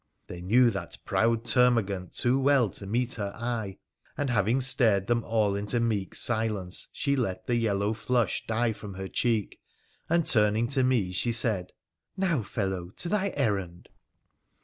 They 0.25 0.41
knew 0.41 0.71
that 0.71 0.97
proud 1.05 1.43
termagant 1.45 2.13
too 2.17 2.39
well 2.39 2.69
to 2.71 2.87
meet 2.87 3.13
her 3.21 3.31
eye, 3.35 3.77
and 4.17 4.31
having 4.31 4.59
stared 4.59 5.05
them 5.05 5.23
all 5.23 5.55
into 5.55 5.79
meek 5.79 6.15
silence 6.15 6.87
she 6.91 7.15
let 7.15 7.45
the 7.45 7.55
yellow 7.55 7.93
flush 7.93 8.43
die 8.47 8.73
from 8.73 8.95
her 8.95 9.07
cheek, 9.07 9.59
and 10.09 10.25
turning 10.25 10.67
to 10.69 10.81
me 10.83 11.11
she 11.11 11.31
said:' 11.31 11.71
Now, 12.17 12.41
fellow, 12.41 12.89
to 12.97 13.09
thy 13.09 13.29
errand.' 13.35 13.89